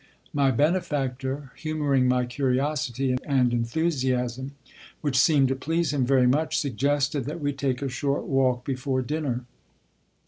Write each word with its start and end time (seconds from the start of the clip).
My 0.33 0.49
benefactor, 0.49 1.51
humoring 1.55 2.07
my 2.07 2.25
curiosity 2.25 3.15
and 3.23 3.53
enthusiasm, 3.53 4.53
which 5.01 5.15
seemed 5.15 5.49
to 5.49 5.55
please 5.55 5.93
him 5.93 6.07
very 6.07 6.25
much, 6.25 6.57
suggested 6.57 7.25
that 7.25 7.39
we 7.39 7.53
take 7.53 7.83
a 7.83 7.87
short 7.87 8.23
walk 8.23 8.65
before 8.65 9.03
dinner. 9.03 9.45